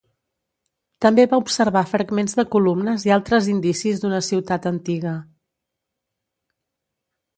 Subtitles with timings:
[1.05, 5.15] També va observar fragments de columnes i altres indicis d'una ciutat antiga.